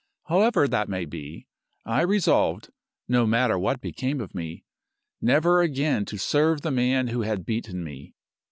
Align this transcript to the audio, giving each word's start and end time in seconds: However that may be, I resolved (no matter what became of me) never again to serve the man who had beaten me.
However 0.29 0.67
that 0.67 0.89
may 0.89 1.05
be, 1.05 1.45
I 1.85 2.01
resolved 2.01 2.71
(no 3.07 3.27
matter 3.27 3.59
what 3.59 3.81
became 3.81 4.19
of 4.19 4.33
me) 4.33 4.65
never 5.21 5.61
again 5.61 6.05
to 6.05 6.17
serve 6.17 6.61
the 6.61 6.71
man 6.71 7.09
who 7.09 7.21
had 7.21 7.45
beaten 7.45 7.83
me. 7.83 8.15